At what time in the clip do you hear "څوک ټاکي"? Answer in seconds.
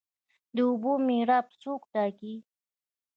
1.61-2.35